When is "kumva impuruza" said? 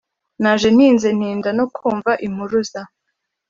1.75-2.81